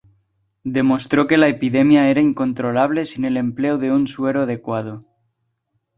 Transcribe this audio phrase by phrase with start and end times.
[0.77, 5.05] Demostró que la epidemia era incontrolable sin el empleo de un suero adecuado.